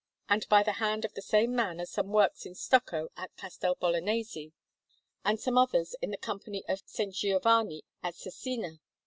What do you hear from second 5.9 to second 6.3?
in the